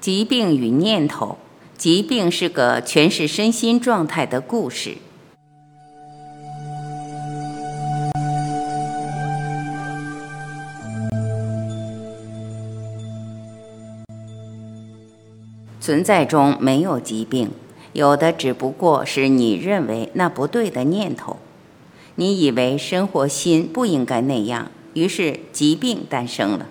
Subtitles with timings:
[0.00, 1.36] 疾病与念头，
[1.76, 4.96] 疾病是个诠释身心状态的故事。
[15.82, 17.50] 存在中没有疾病，
[17.92, 21.36] 有的只不过是你认为那不对的念头。
[22.14, 26.68] 你以为生活心不应该那样，于是疾病诞生了。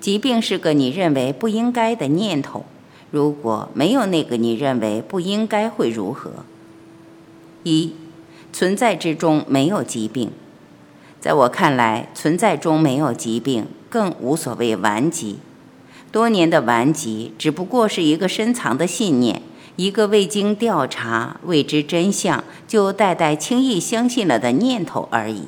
[0.00, 2.64] 疾病是个你认为不应该的念头。
[3.10, 6.44] 如果没有那个你认为不应该，会如何？
[7.64, 7.92] 一，
[8.52, 10.30] 存在之中没有疾病。
[11.20, 15.38] 在我看来，存在中没有疾病，更无所谓顽疾。
[16.12, 19.42] 多年的顽疾，只不过是一个深藏的信念，
[19.76, 25.44] 一个未经调查、未知真相就代代轻易相信了的念头而已。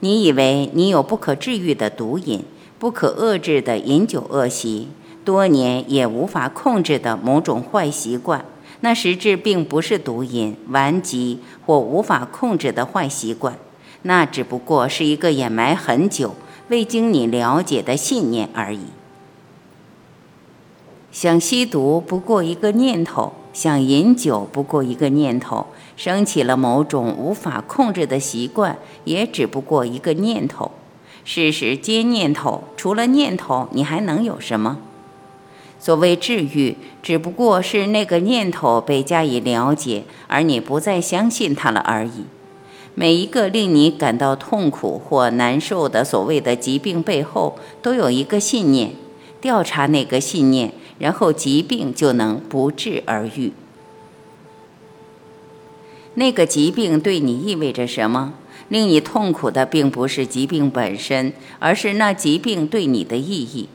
[0.00, 2.42] 你以为你有不可治愈的毒瘾？
[2.82, 4.88] 不可遏制的饮酒恶习，
[5.24, 8.44] 多年也无法控制的某种坏习惯，
[8.80, 13.56] 那实质并不是毒瘾、顽疾或无法控制的坏习惯，
[14.02, 16.34] 那只不过是一个掩埋很久、
[16.70, 18.86] 未经你了解的信念而已。
[21.12, 30.72] 想吸毒不过一个念头，想饮酒不过一个念头，升起了某种无法控制的习惯，也只不过一个念头。
[31.24, 34.78] 事实皆念头，除了念头，你还能有什么？
[35.78, 42.24] 所谓治愈，只不过是那个念头被加以了解，而你不再相信它了而已。
[42.94, 48.92] 每一个令你感到痛苦或难受的所谓的疾病背后，都有一个信念。
[49.40, 53.52] 调查那个信念，然后疾病就能不治而愈。
[56.14, 58.34] 那个疾病对你意味着什么？
[58.68, 63.68] 令你痛苦的并不是疾病本身，而是那疾病对你的意义。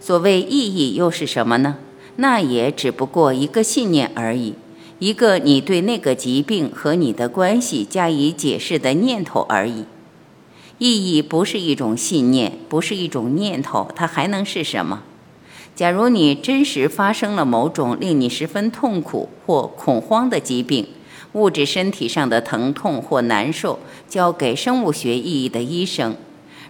[0.00, 1.76] 所谓意义又是什么呢？
[2.16, 4.54] 那也只不过一个信念而已，
[4.98, 9.84] 一个你对那个疾病和你的关系加以解释的念头而已。
[10.78, 15.02] 意义不是一种信念，不是一种念头，它还能是什么？
[15.74, 20.86] 假如你真实发生了某种令你十分痛苦或恐慌的疾病。
[21.32, 23.78] 物质身体上的疼痛或难受，
[24.08, 26.16] 交给生物学意义的医生。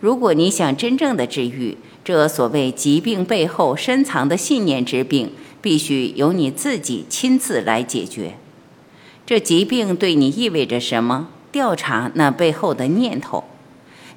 [0.00, 5.30] 如果你想真正的治愈这所谓疾病背后深藏的信念之病，
[5.62, 8.34] 必须由你自己亲自来解决。
[9.24, 11.28] 这疾病对你意味着什么？
[11.50, 13.44] 调查那背后的念头。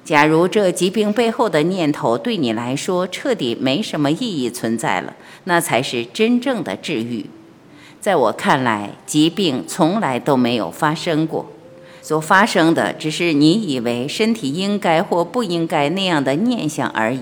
[0.04, 7.26] 假如这疾病背后的念头对你来说彻底没什么意义存在了，那才是真正的治愈。
[8.08, 11.44] 在我看来，疾病从来都没有发生过，
[12.00, 17.20] 所发生的只是你以为身体应该或不应该那样的念想而已。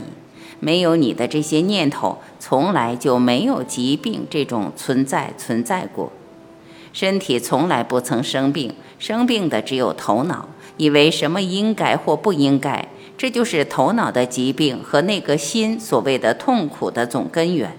[0.61, 6.13] 没有你的这些念头，从来就没有疾病这种存在存在过。
[6.93, 12.87] 身体从来不曾生病，生病的只有头脑，以为什么应该或不应该，
[13.19, 17.77] 这就是头脑的疾病和那个心所谓的痛苦的总根源。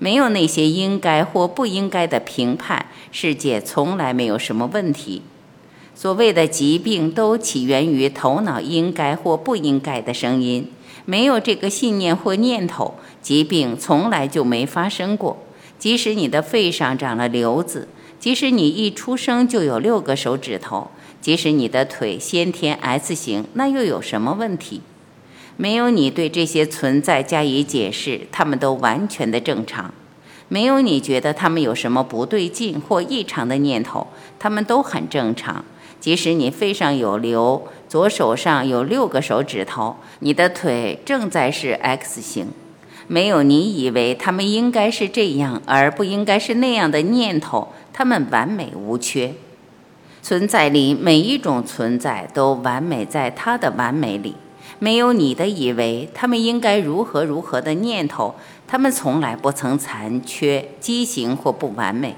[0.00, 5.22] 没有那些应该或不应该的评判，世界从来没有什么问题。
[5.94, 10.72] 所谓的疾病都起源于头脑应该或不应该的声音。
[11.04, 15.36] 没有这个信念或念头，疾病从来就没发生过。
[15.78, 17.86] 即使你的肺上长了瘤子，
[18.18, 20.90] 即使你一出生就有六个手指头，
[21.20, 24.80] 即使你的腿先天 S 型，那又有什么问题？
[25.60, 29.92] 没有你对这些存在加以解释，他们都完全的正常。
[30.48, 34.06] 没有你觉得他们有什么不对劲或异常的念头，
[34.38, 35.62] 他们都很正常。
[36.00, 42.46] 即使你肺上有瘤，左手上有六个手指头，你的腿正在是 X 型，
[43.06, 49.34] 没有你以为他们应该是这样而不应该是那样的念头，他们完美无缺。
[50.22, 54.34] 存在里每一种存在都完美在它的完美里。
[54.80, 58.34] 没有你的以为他们应该如何如何的念头，
[58.66, 62.16] 他们从来不曾残缺、畸形或不完美。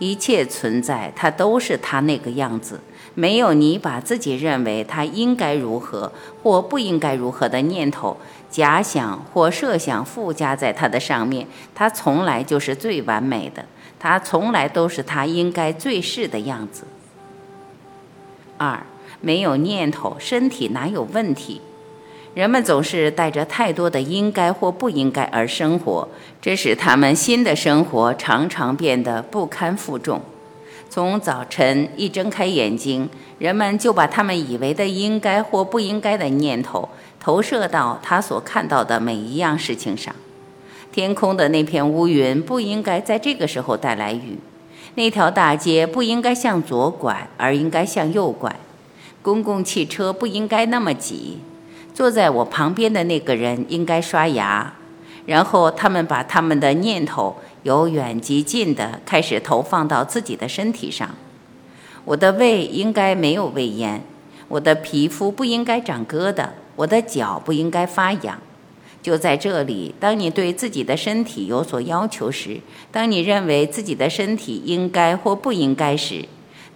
[0.00, 2.80] 一切存在，它都是它那个样子。
[3.14, 6.10] 没有你把自己认为它应该如何
[6.42, 8.16] 或不应该如何的念头、
[8.50, 11.46] 假想或设想附加在它的上面，
[11.76, 13.64] 它从来就是最完美的。
[14.00, 16.82] 它从来都是它应该最是的样子。
[18.58, 18.84] 二，
[19.20, 21.60] 没有念头，身体哪有问题？
[22.34, 26.08] 人们总是带着太多的应该或不应该而生活，
[26.42, 30.20] 这使他们新的生活常常变得不堪负重。
[30.90, 33.08] 从早晨一睁开眼睛，
[33.38, 36.88] 人们就把他们以为的应该或不应该的念头
[37.20, 40.14] 投射到他所看到的每一样事情上。
[40.92, 44.38] 天空的那片乌云不应该在这个时候带来雨。
[44.96, 48.54] 那条大街不应该向左拐，而应该向右拐。
[49.22, 51.38] 公共汽车不应该那么挤。
[51.94, 54.74] 坐在我旁边的那个人应该刷牙。
[55.26, 61.14] 然后他们把他们的念头由远及近的开始投放到自己的身体上。
[62.04, 64.02] 我的胃应该没有胃炎。
[64.48, 66.48] 我的皮肤不应该长疙瘩。
[66.76, 68.38] 我的脚不应该发痒。
[69.00, 72.60] 就在这里，当你对自己的身体有所要求时，
[72.90, 76.26] 当你认为自己的身体应该或不应该时，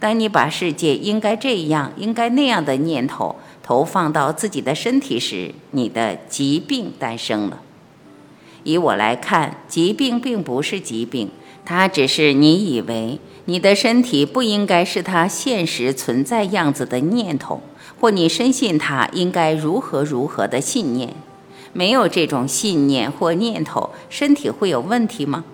[0.00, 7.61] 当你把世界应该这样、应该那样的念头投放到自己的身体时，你的疾病诞生了。
[8.62, 11.31] 以我来看，疾病并不是疾病，
[11.65, 17.61] 它只是你以为你的身体不应该是它现实存在样子的念头，
[17.99, 21.15] 或你深信它应该如何如何的信念。
[21.73, 25.44] 没有这种信念或念头，身体会有问题吗？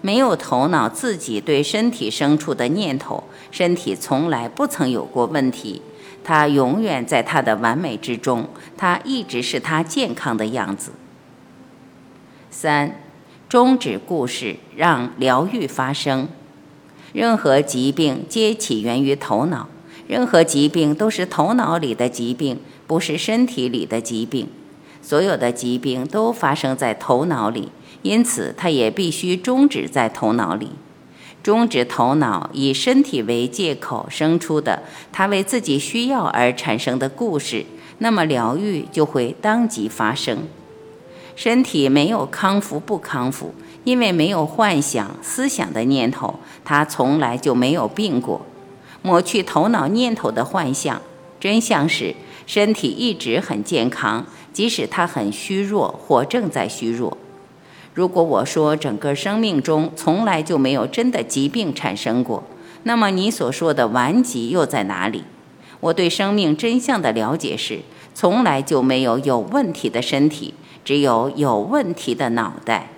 [0.00, 5.82] 没有头脑自己对身体生出的念头，身体从来不曾有过问题。
[6.22, 10.92] 它永远在它的完美之中，它一直是它健康的样子。
[12.50, 13.00] 三，
[13.48, 16.28] 终止故事，让疗愈发生。
[17.12, 19.68] 任何疾病皆起源于头脑，
[20.06, 24.48] 任何疾病都是头脑里的疾病，不是身体里的疾病。
[25.02, 27.70] 所有的疾病都发生在头脑里，
[28.02, 30.70] 因此它也必须终止在头脑里。
[31.42, 37.64] 终止头脑以身体为借口生出的，他为自己需要而产生的故事，
[37.98, 40.46] 那么疗愈就会当即发生。
[41.34, 43.54] 身体没有康复不康复，
[43.84, 48.44] 因为没有幻想思想的念头，它从来就没有病过。
[49.00, 51.00] 抹去头脑念头的幻象，
[51.40, 52.14] 真相是
[52.46, 54.26] 身体一直很健康。
[54.52, 57.16] 即使他很虚弱或正在虚弱，
[58.00, 62.42] 如果我说整个生命中从来就没有真的疾病产生过，
[62.84, 65.24] 那么你所说的顽疾又在哪里？
[65.80, 67.80] 我对生命真相的了解是，
[68.14, 72.88] 从来就没有有问题的身体，只有有问题的脑袋。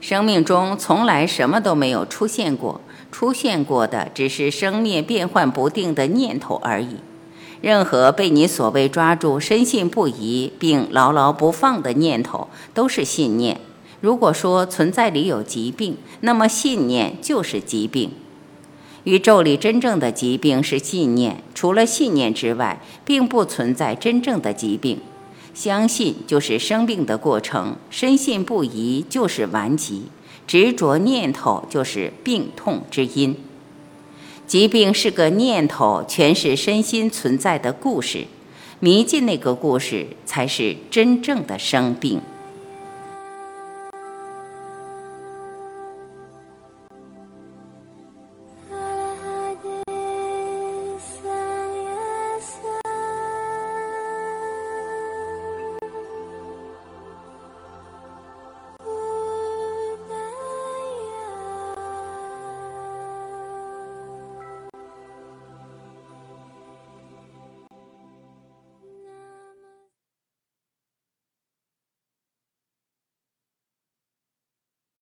[0.00, 2.80] 生命中从来什么都没有出现过，
[3.12, 6.96] 出现过的只是生灭变幻不定的念头而已。
[7.66, 13.60] 任何被你所谓抓住、深信不疑并牢牢不放的念头，都是信念。
[14.00, 18.12] 如果说存在里有疾病，那么信念就是疾病。
[19.02, 25.00] 宇宙里真正的疾病是信念，除了信念之外，并不存在真正的疾病。
[25.52, 30.04] 相信就是生病的过程，深信不疑就是顽疾，
[30.46, 33.36] 执着念头就是病痛之因。
[34.46, 38.26] 疾病是个念头，全是身心存在的故事，
[38.78, 42.20] 迷进那个故事，才是真正的生病。